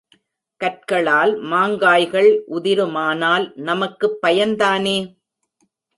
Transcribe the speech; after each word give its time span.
கற்களால் 0.61 1.33
மாங்காய்கள் 1.43 2.29
உதிருமானால் 2.51 3.45
நமக்குப் 3.61 4.19
பயன்தானே? 4.21 4.97